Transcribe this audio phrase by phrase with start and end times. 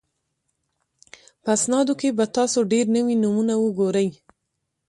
[1.43, 4.09] په اسنادو کې به تاسو ډېر نوي نومونه وګورئ